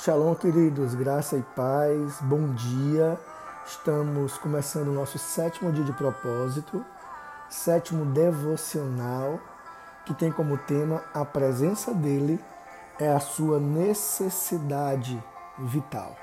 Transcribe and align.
Shalom, 0.00 0.32
queridos, 0.36 0.94
graça 0.94 1.36
e 1.36 1.42
paz, 1.42 2.20
bom 2.20 2.54
dia. 2.54 3.18
Estamos 3.66 4.38
começando 4.38 4.86
o 4.90 4.94
nosso 4.94 5.18
sétimo 5.18 5.72
dia 5.72 5.82
de 5.82 5.92
propósito, 5.92 6.86
sétimo 7.50 8.04
devocional, 8.04 9.40
que 10.06 10.14
tem 10.14 10.30
como 10.30 10.56
tema 10.56 11.02
a 11.12 11.24
presença 11.24 11.92
dele 11.92 12.38
é 13.00 13.08
a 13.08 13.18
sua 13.18 13.58
necessidade 13.58 15.20
vital. 15.58 16.14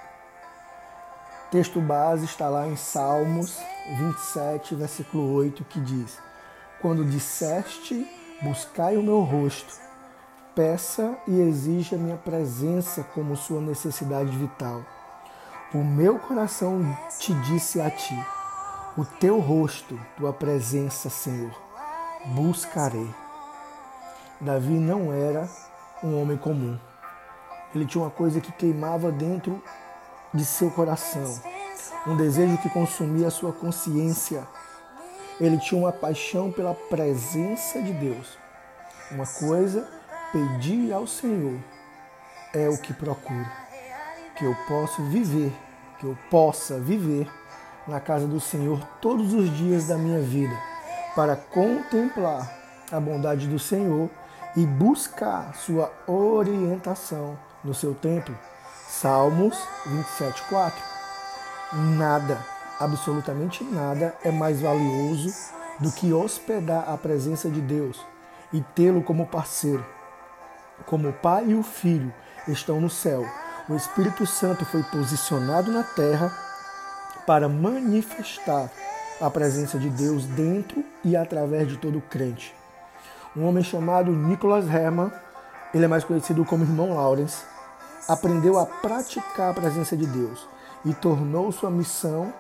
Texto 1.51 1.81
base 1.81 2.23
está 2.23 2.47
lá 2.47 2.69
em 2.69 2.77
Salmos 2.77 3.59
27, 3.99 4.73
versículo 4.73 5.33
8, 5.33 5.65
que 5.65 5.81
diz: 5.81 6.17
Quando 6.81 7.03
disseste, 7.03 8.09
buscai 8.41 8.95
o 8.95 9.03
meu 9.03 9.19
rosto, 9.19 9.84
peça 10.55 11.17
e 11.27 11.41
exija 11.41 11.97
minha 11.97 12.15
presença 12.15 13.03
como 13.13 13.35
sua 13.35 13.59
necessidade 13.59 14.31
vital. 14.37 14.81
O 15.73 15.79
meu 15.79 16.17
coração 16.17 16.81
te 17.19 17.33
disse 17.41 17.81
a 17.81 17.91
ti: 17.91 18.17
O 18.97 19.03
teu 19.03 19.39
rosto, 19.39 19.99
tua 20.15 20.31
presença, 20.31 21.09
Senhor, 21.09 21.51
buscarei. 22.27 23.13
Davi 24.39 24.73
não 24.73 25.13
era 25.13 25.49
um 26.01 26.21
homem 26.21 26.37
comum. 26.37 26.79
Ele 27.73 27.85
tinha 27.85 28.03
uma 28.03 28.11
coisa 28.11 28.39
que 28.39 28.53
queimava 28.53 29.11
dentro 29.11 29.61
de 30.33 30.45
seu 30.45 30.71
coração, 30.71 31.41
um 32.07 32.15
desejo 32.15 32.57
que 32.59 32.69
consumia 32.69 33.27
a 33.27 33.31
sua 33.31 33.51
consciência. 33.51 34.47
Ele 35.41 35.57
tinha 35.57 35.81
uma 35.81 35.91
paixão 35.91 36.49
pela 36.49 36.73
presença 36.73 37.81
de 37.81 37.91
Deus. 37.91 38.37
Uma 39.11 39.27
coisa 39.27 39.85
pedir 40.35 40.91
ao 40.91 41.07
Senhor 41.07 41.57
é 42.53 42.67
o 42.67 42.77
que 42.77 42.93
procuro, 42.93 43.47
que 44.35 44.43
eu 44.43 44.53
possa 44.67 45.01
viver, 45.03 45.53
que 45.97 46.05
eu 46.05 46.17
possa 46.29 46.77
viver 46.77 47.25
na 47.87 48.01
casa 48.01 48.27
do 48.27 48.41
Senhor 48.41 48.85
todos 48.99 49.33
os 49.33 49.49
dias 49.55 49.87
da 49.87 49.97
minha 49.97 50.19
vida, 50.19 50.53
para 51.15 51.37
contemplar 51.37 52.53
a 52.91 52.99
bondade 52.99 53.47
do 53.47 53.57
Senhor 53.57 54.09
e 54.57 54.65
buscar 54.65 55.55
sua 55.55 55.89
orientação 56.05 57.39
no 57.63 57.73
seu 57.73 57.95
templo. 57.95 58.37
Salmos 58.89 59.57
27:4. 59.85 60.73
Nada, 61.97 62.45
absolutamente 62.77 63.63
nada 63.63 64.13
é 64.21 64.31
mais 64.31 64.59
valioso 64.59 65.33
do 65.79 65.93
que 65.93 66.11
hospedar 66.11 66.89
a 66.89 66.97
presença 66.97 67.49
de 67.49 67.61
Deus 67.61 68.05
e 68.51 68.59
tê-lo 68.75 69.01
como 69.01 69.25
parceiro 69.25 69.94
como 70.85 71.09
o 71.09 71.13
Pai 71.13 71.45
e 71.47 71.55
o 71.55 71.63
Filho 71.63 72.13
estão 72.47 72.79
no 72.79 72.89
céu, 72.89 73.25
o 73.67 73.75
Espírito 73.75 74.25
Santo 74.25 74.65
foi 74.65 74.83
posicionado 74.83 75.71
na 75.71 75.83
terra 75.83 76.31
para 77.25 77.49
manifestar 77.49 78.69
a 79.19 79.29
presença 79.29 79.79
de 79.79 79.89
Deus 79.89 80.25
dentro 80.25 80.83
e 81.03 81.15
através 81.15 81.67
de 81.67 81.77
todo 81.77 82.01
crente. 82.01 82.53
Um 83.35 83.45
homem 83.45 83.63
chamado 83.63 84.11
Nicholas 84.11 84.65
Herman, 84.67 85.11
ele 85.73 85.85
é 85.85 85.87
mais 85.87 86.03
conhecido 86.03 86.45
como 86.45 86.63
Irmão 86.63 86.93
Lawrence, 86.93 87.43
aprendeu 88.07 88.59
a 88.59 88.65
praticar 88.65 89.51
a 89.51 89.53
presença 89.53 89.97
de 89.97 90.05
Deus 90.05 90.47
e 90.85 90.93
tornou 90.93 91.51
sua 91.51 91.71
missão 91.71 92.31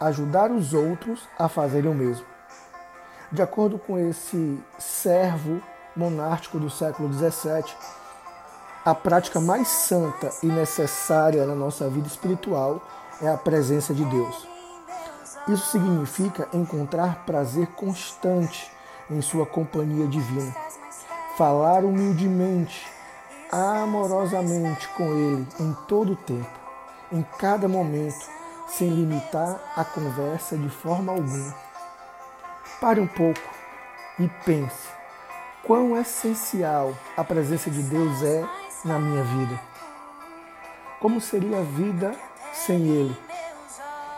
ajudar 0.00 0.50
os 0.50 0.72
outros 0.72 1.28
a 1.38 1.48
fazerem 1.48 1.90
o 1.90 1.94
mesmo. 1.94 2.24
De 3.30 3.42
acordo 3.42 3.78
com 3.78 3.98
esse 3.98 4.58
servo 4.78 5.60
monárquico 5.96 6.58
do 6.58 6.70
século 6.70 7.12
XVII, 7.12 7.64
a 8.84 8.94
prática 8.94 9.40
mais 9.40 9.68
santa 9.68 10.30
e 10.42 10.46
necessária 10.46 11.44
na 11.44 11.54
nossa 11.54 11.88
vida 11.88 12.06
espiritual 12.06 12.80
é 13.20 13.28
a 13.28 13.36
presença 13.36 13.92
de 13.92 14.04
Deus. 14.04 14.48
Isso 15.48 15.70
significa 15.70 16.48
encontrar 16.52 17.24
prazer 17.26 17.66
constante 17.68 18.70
em 19.10 19.20
Sua 19.20 19.44
companhia 19.44 20.06
divina, 20.06 20.54
falar 21.36 21.84
humildemente, 21.84 22.86
amorosamente 23.52 24.88
com 24.96 25.04
Ele 25.04 25.46
em 25.58 25.76
todo 25.86 26.12
o 26.12 26.16
tempo, 26.16 26.50
em 27.12 27.22
cada 27.38 27.68
momento, 27.68 28.28
sem 28.66 28.88
limitar 28.88 29.60
a 29.76 29.84
conversa 29.84 30.56
de 30.56 30.68
forma 30.68 31.12
alguma. 31.12 31.54
Pare 32.80 33.00
um 33.00 33.06
pouco 33.06 33.40
e 34.18 34.28
pense 34.44 34.99
quão 35.64 35.96
essencial 35.96 36.94
a 37.16 37.24
presença 37.24 37.70
de 37.70 37.82
Deus 37.82 38.22
é 38.22 38.44
na 38.84 38.98
minha 38.98 39.22
vida. 39.22 39.60
Como 41.00 41.20
seria 41.20 41.58
a 41.58 41.62
vida 41.62 42.14
sem 42.52 42.88
Ele? 42.88 43.16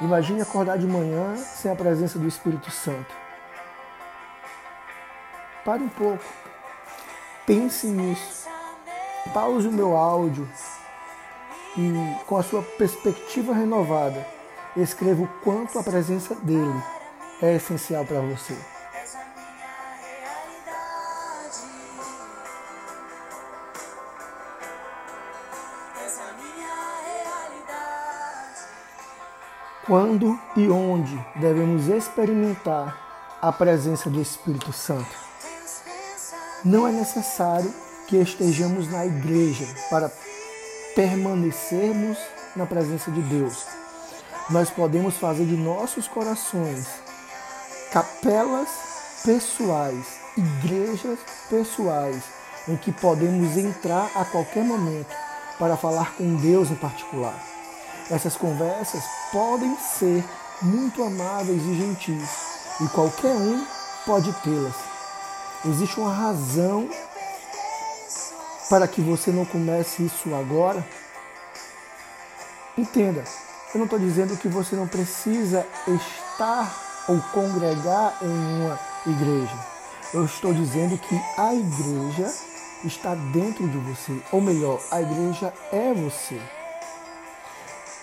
Imagine 0.00 0.42
acordar 0.42 0.78
de 0.78 0.86
manhã 0.86 1.36
sem 1.36 1.70
a 1.70 1.76
presença 1.76 2.19
do 2.19 2.26
Espírito 2.26 2.70
Santo. 2.70 3.14
Pare 5.64 5.82
um 5.82 5.88
pouco. 5.88 6.25
Pense 7.47 7.86
nisso. 7.86 8.48
Pause 9.32 9.69
o 9.69 9.72
meu 9.72 9.97
áudio 9.97 10.48
e, 11.76 11.92
com 12.26 12.36
a 12.36 12.42
sua 12.42 12.62
perspectiva 12.62 13.54
renovada, 13.54 14.26
escreva 14.76 15.22
o 15.22 15.28
quanto 15.44 15.78
a 15.78 15.82
presença 15.82 16.34
dele 16.34 16.82
é 17.41 17.54
essencial 17.54 18.04
para 18.04 18.20
você. 18.20 18.56
Quando 29.84 30.38
e 30.54 30.69
onde 30.69 31.19
devemos 31.34 31.88
experimentar 31.88 33.37
a 33.43 33.50
presença 33.50 34.09
do 34.09 34.22
Espírito 34.22 34.72
Santo? 34.72 35.10
Não 36.65 36.87
é 36.87 36.93
necessário 36.93 37.75
que 38.06 38.16
estejamos 38.16 38.88
na 38.88 39.04
igreja 39.04 39.66
para 39.91 40.09
permanecermos 40.94 42.16
na 42.54 42.65
presença 42.65 43.10
de 43.10 43.20
Deus. 43.22 43.66
Nós 44.50 44.70
podemos 44.70 45.16
fazer 45.16 45.47
de 45.47 45.56
nossos 45.56 46.06
corações 46.06 46.87
capelas 47.93 48.69
pessoais, 49.25 50.06
igrejas 50.37 51.19
pessoais, 51.50 52.22
em 52.69 52.76
que 52.76 52.93
podemos 52.93 53.56
entrar 53.56 54.12
a 54.14 54.25
qualquer 54.25 54.62
momento 54.62 55.12
para 55.59 55.76
falar 55.76 56.14
com 56.14 56.37
Deus 56.37 56.70
em 56.70 56.76
particular. 56.76 57.51
Essas 58.12 58.36
conversas 58.36 59.02
podem 59.32 59.74
ser 59.78 60.22
muito 60.60 61.02
amáveis 61.02 61.62
e 61.62 61.74
gentis 61.74 62.28
e 62.82 62.88
qualquer 62.88 63.34
um 63.34 63.66
pode 64.04 64.30
tê-las. 64.42 64.74
Existe 65.64 65.98
uma 65.98 66.12
razão 66.12 66.90
para 68.68 68.86
que 68.86 69.00
você 69.00 69.30
não 69.30 69.46
comece 69.46 70.04
isso 70.04 70.34
agora? 70.34 70.86
Entenda, 72.76 73.24
eu 73.72 73.78
não 73.78 73.84
estou 73.86 73.98
dizendo 73.98 74.36
que 74.36 74.46
você 74.46 74.76
não 74.76 74.86
precisa 74.86 75.66
estar 75.88 76.70
ou 77.08 77.18
congregar 77.32 78.18
em 78.20 78.26
uma 78.28 78.78
igreja. 79.06 79.56
Eu 80.12 80.26
estou 80.26 80.52
dizendo 80.52 80.98
que 80.98 81.18
a 81.38 81.54
igreja 81.54 82.30
está 82.84 83.14
dentro 83.14 83.66
de 83.66 83.78
você, 83.78 84.20
ou 84.30 84.42
melhor, 84.42 84.78
a 84.90 85.00
igreja 85.00 85.50
é 85.72 85.94
você. 85.94 86.38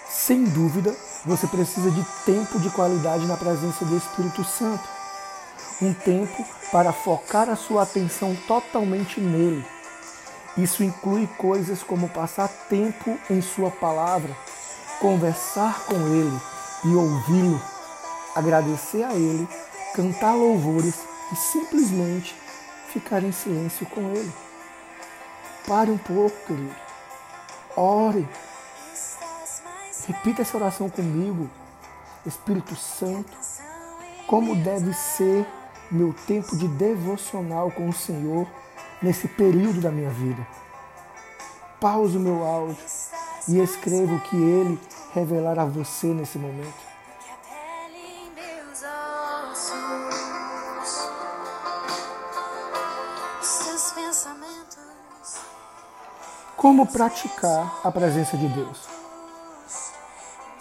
Sem 0.10 0.44
dúvida, 0.46 0.96
você 1.24 1.46
precisa 1.46 1.92
de 1.92 2.04
tempo 2.26 2.60
de 2.60 2.72
qualidade 2.72 3.28
na 3.28 3.38
presença 3.38 3.86
do 3.86 3.96
Espírito 3.96 4.44
Santo. 4.44 4.84
Um 5.80 5.94
tempo 5.94 6.44
para 6.72 6.92
focar 6.92 7.48
a 7.48 7.56
sua 7.56 7.84
atenção 7.84 8.36
totalmente 8.48 9.22
nele. 9.22 9.64
Isso 10.58 10.84
inclui 10.84 11.28
coisas 11.38 11.84
como 11.84 12.10
passar 12.10 12.48
tempo 12.68 13.18
em 13.30 13.40
Sua 13.40 13.70
palavra, 13.70 14.36
conversar 15.00 15.86
com 15.86 15.96
Ele 15.96 16.42
e 16.86 16.96
ouvi-lo, 16.96 17.62
agradecer 18.36 19.04
a 19.04 19.14
Ele, 19.14 19.48
cantar 19.94 20.34
louvores 20.34 20.96
e 21.32 21.36
simplesmente 21.36 22.36
ficar 22.92 23.24
em 23.24 23.32
silêncio 23.32 23.86
com 23.86 24.02
Ele. 24.10 24.34
Pare 25.68 25.92
um 25.92 25.98
pouco, 25.98 26.36
querido. 26.48 26.76
Ore, 27.78 28.28
Repita 30.10 30.42
essa 30.42 30.58
oração 30.58 30.90
comigo. 30.90 31.48
Espírito 32.26 32.76
Santo, 32.76 33.32
como 34.26 34.56
deve 34.56 34.92
ser 34.92 35.46
meu 35.92 36.16
tempo 36.26 36.58
de 36.58 36.68
devocional 36.68 37.70
com 37.70 37.88
o 37.88 37.94
Senhor 37.94 38.48
nesse 39.04 39.28
período 39.28 39.80
da 39.80 39.92
minha 39.92 40.10
vida. 40.10 40.46
Pause 41.80 42.18
o 42.18 42.20
meu 42.20 42.44
áudio 42.44 42.84
e 43.48 43.60
escreva 43.60 44.16
o 44.16 44.20
que 44.22 44.36
Ele 44.36 44.80
revelar 45.14 45.60
a 45.60 45.66
você 45.66 46.08
nesse 46.08 46.40
momento. 46.40 46.90
Como 56.58 56.88
praticar 56.88 57.80
a 57.84 57.92
presença 57.92 58.36
de 58.36 58.48
Deus? 58.48 58.89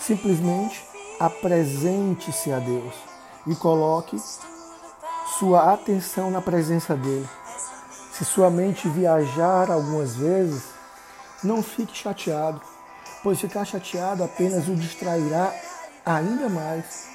Simplesmente 0.08 0.82
apresente-se 1.20 2.50
a 2.50 2.58
Deus 2.58 2.94
e 3.46 3.54
coloque 3.54 4.16
sua 5.38 5.74
atenção 5.74 6.30
na 6.30 6.40
presença 6.40 6.96
dele. 6.96 7.28
Se 8.10 8.24
sua 8.24 8.48
mente 8.48 8.88
viajar 8.88 9.70
algumas 9.70 10.16
vezes, 10.16 10.62
não 11.44 11.62
fique 11.62 11.94
chateado, 11.94 12.58
pois 13.22 13.38
ficar 13.38 13.66
chateado 13.66 14.24
apenas 14.24 14.66
o 14.66 14.74
distrairá 14.74 15.52
ainda 16.06 16.48
mais. 16.48 17.06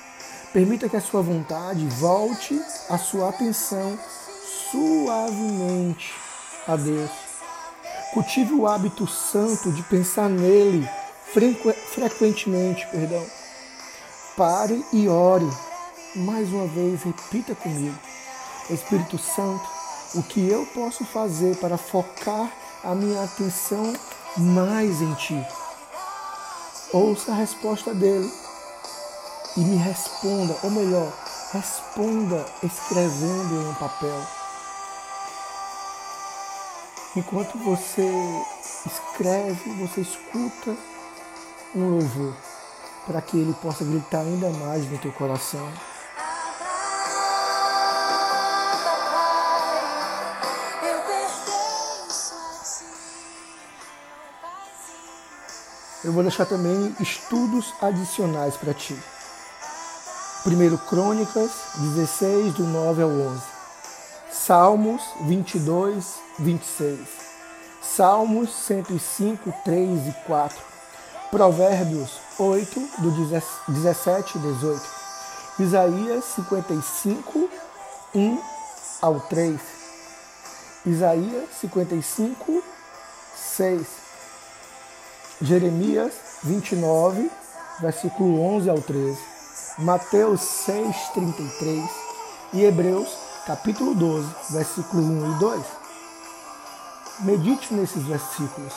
Permita 0.54 0.88
que 0.88 0.96
a 0.96 1.02
sua 1.02 1.24
vontade 1.24 1.88
volte 1.88 2.62
a 2.92 3.00
sua 3.00 3.30
atenção 3.30 3.98
suavemente 4.70 6.14
a 6.68 6.76
Deus. 6.76 7.10
Cultive 8.14 8.54
o 8.54 8.68
hábito 8.68 9.08
santo 9.08 9.72
de 9.72 9.82
pensar 9.82 10.30
nele 10.30 10.88
frequentemente, 11.34 12.88
perdão. 12.88 13.26
Pare 14.38 14.86
e 14.94 15.08
ore. 15.08 15.50
Mais 16.16 16.50
uma 16.50 16.68
vez, 16.68 17.02
repita 17.02 17.56
comigo. 17.56 17.98
Espírito 18.70 19.18
Santo, 19.18 19.68
o 20.16 20.24
que 20.24 20.48
eu 20.48 20.66
posso 20.68 21.04
fazer 21.06 21.56
para 21.58 21.78
focar 21.78 22.52
a 22.84 22.94
minha 22.94 23.24
atenção 23.24 23.94
mais 24.38 25.02
em 25.02 25.14
Ti? 25.16 25.48
Ouça 26.94 27.32
a 27.32 27.36
resposta 27.36 27.94
dele 27.94 28.32
e 29.58 29.62
me 29.62 29.78
responda, 29.78 30.56
ou 30.64 30.70
melhor, 30.70 31.12
responda 31.52 32.46
escrevendo 32.62 33.54
em 33.56 33.70
um 33.70 33.74
papel. 33.74 34.22
Enquanto 37.16 37.58
você 37.58 38.08
escreve, 38.86 39.72
você 39.74 40.02
escuta 40.02 40.76
um 41.76 41.90
louvor 41.90 42.34
para 43.06 43.22
que 43.22 43.38
ele 43.38 43.54
possa 43.62 43.84
gritar 43.84 44.20
ainda 44.20 44.50
mais 44.50 44.90
no 44.90 44.98
teu 44.98 45.12
coração. 45.12 45.68
Eu 56.04 56.12
vou 56.12 56.22
deixar 56.22 56.46
também 56.46 56.94
estudos 57.00 57.74
adicionais 57.82 58.58
para 58.58 58.74
ti. 58.74 58.98
Primeiro 60.44 60.78
Crônicas 60.78 61.52
16, 61.78 62.56
do 62.56 62.64
9 62.66 63.04
ao 63.04 63.10
11. 63.10 63.42
Salmos 64.30 65.02
22, 65.22 66.16
26. 66.40 67.00
Salmos 67.82 68.50
105, 68.50 69.54
3 69.64 70.08
e 70.08 70.12
4. 70.26 70.73
Provérbios 71.34 72.12
8, 72.38 72.90
do 73.00 73.10
17 73.68 74.38
e 74.38 74.42
18. 74.42 74.82
Isaías 75.58 76.26
55, 76.36 77.50
1 78.14 78.42
ao 79.02 79.20
3. 79.20 79.60
Isaías 80.86 81.50
55, 81.60 82.64
6. 83.36 83.88
Jeremias 85.42 86.14
29, 86.44 87.32
versículo 87.80 88.40
11 88.40 88.70
ao 88.70 88.80
13. 88.80 89.18
Mateus 89.80 90.40
6:33 90.68 91.90
e 92.54 92.64
Hebreus 92.64 93.10
capítulo 93.48 93.96
12, 93.96 94.28
versículo 94.52 95.02
1 95.02 95.36
e 95.36 95.40
2. 95.40 95.66
Medite 97.22 97.74
nesses 97.74 98.04
versículos. 98.04 98.74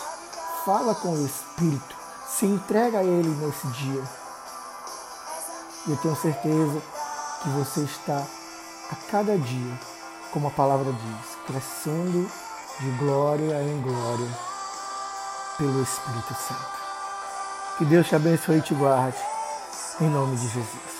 Fala 0.64 0.94
com 0.94 1.10
o 1.10 1.26
Espírito. 1.26 2.05
Se 2.38 2.44
entrega 2.44 2.98
a 2.98 3.02
Ele 3.02 3.30
nesse 3.30 3.66
dia. 3.68 4.02
Eu 5.88 5.96
tenho 5.96 6.14
certeza 6.16 6.82
que 7.42 7.48
você 7.48 7.80
está 7.80 8.26
a 8.90 8.96
cada 9.10 9.38
dia, 9.38 9.80
como 10.32 10.48
a 10.48 10.50
palavra 10.50 10.92
diz, 10.92 11.36
crescendo 11.46 12.30
de 12.78 12.90
glória 12.98 13.62
em 13.62 13.80
glória 13.80 14.28
pelo 15.56 15.82
Espírito 15.82 16.34
Santo. 16.34 16.76
Que 17.78 17.86
Deus 17.86 18.06
te 18.06 18.16
abençoe 18.16 18.58
e 18.58 18.62
te 18.62 18.74
guarde. 18.74 19.16
Em 20.02 20.10
nome 20.10 20.36
de 20.36 20.46
Jesus. 20.46 20.95